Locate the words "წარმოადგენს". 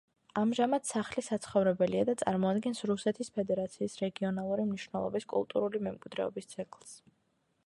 2.23-2.81